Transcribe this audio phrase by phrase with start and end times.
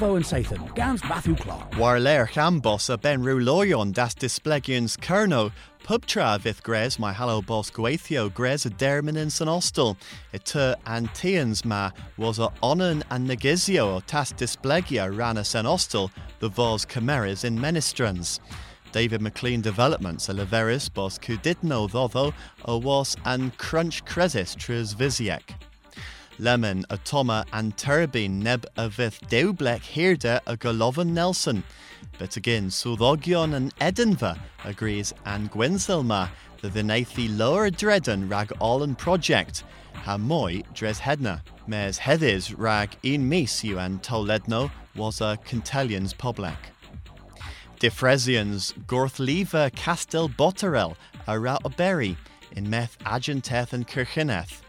[0.00, 1.72] Wavo and Sathan, Gans Matthew Clark.
[1.72, 5.52] Warler Chambos a Ben Ruloyon das Displegians Kerno,
[5.84, 9.98] Pubtra vith gres my hallo boss Gwaithio gres a dermin in San Ostel.
[10.32, 16.10] Tu antians ma was a onan and negizio o tas displegia ran a San Ostel,
[16.38, 18.40] the vos cameras in Menestrans.
[18.92, 22.32] David McLean Developments a leveris bos cudidno dhoddo
[22.64, 25.42] o was an crunch cresis trus visiek.
[26.40, 26.98] Lemon a
[27.52, 31.62] and Turbine neb a vith deublek hirde a Golovan Nelson.
[32.18, 36.30] But again, Sudhogion and Edinva agrees and Gwynsilma
[36.62, 39.64] the Vinaithi lower Dredden rag Allen project.
[39.94, 41.42] Ha moi dres hedna.
[41.66, 46.56] Mes hedis rag in mis you and Toledno was a Cantellians public.
[47.80, 52.16] Diffresians Gorthliva Castel Botterel a Rautberry
[52.52, 54.62] in Meth Agenteth and Kirchineth.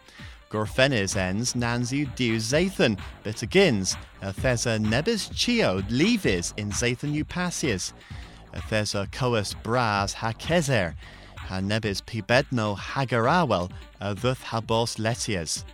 [0.52, 7.94] Gorfenis ends Nanzu diw Zathan, but agins, a thesa nebis chio levis in Zathan upasias.
[8.52, 10.94] A thesa coas bras ha kezer,
[11.36, 15.64] ha nebis pibedno hagarawel, a thuth habos letias.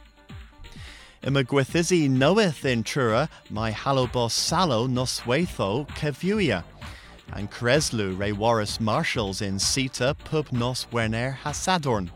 [1.25, 6.63] Ima gwithizi knoweth in trura my halobos salo nosweitho kevuia.
[7.33, 12.11] And Kreslu re Warris Marshals in Sita pub nos werner hasadorn.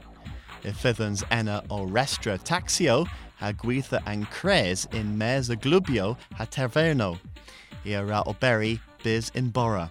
[0.65, 7.19] Ifithans enna o restra taxio ha gwitha and cres in mes a glubio ha taverno.
[7.85, 9.91] Ira oberi biz in bora.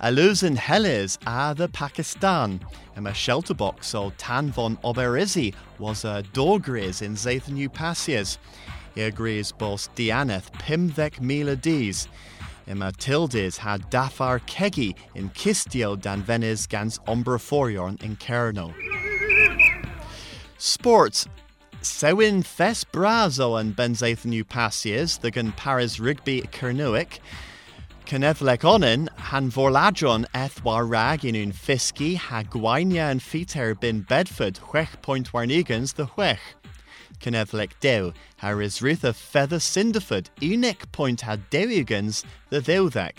[0.00, 2.60] Alusin Helis a the Pakistan.
[2.96, 8.38] And a shelter box o Tan von Oberizi was a dogriz in Zathan Upasias.
[8.94, 12.08] He agrees bos dianeth pimvek mila dies.
[12.66, 18.74] Tildes had Dafar Kegi in Kistio dan Venice gans Ombraforion in Kerno.
[20.66, 21.28] Sports.
[21.80, 27.20] Sewin Fes Brazo and Benzathan Upasias, the gan Paris Rigby Kernuic.
[28.04, 34.56] Canevlek onin, han vorladron ethwar rag in un fiski, ha gwainia and fiter bin Bedford,
[34.56, 36.40] huech point warnigans the huech.
[37.20, 43.18] Canevlek dew, ha risrutha feather cinderford, unic point ha dewigans the thewthek.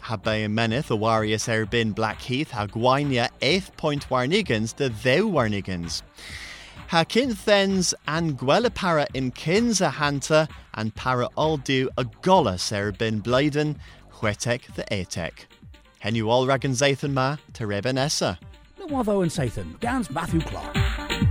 [0.00, 6.00] Ha bay meneth a warius erbin Blackheath, ha gwainia eighth point warnigans the thew warnigans.
[6.90, 13.76] Ha kinthens and gwelapara in kins a hanta, and para oldu a golas erbin bladen,
[14.14, 15.44] huetek the etek.
[16.02, 18.38] Henu all ragan zathan ma, to rebenessa.
[18.88, 21.29] Wavo and Sathan, Gans Matthew Clark.